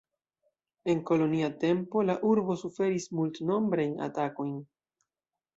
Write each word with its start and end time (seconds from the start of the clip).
En 0.93 1.03
kolonia 1.09 1.49
tempo 1.65 2.01
la 2.11 2.15
urbo 2.31 2.57
suferis 2.63 3.07
multnombrajn 3.19 3.95
atakojn. 4.11 4.57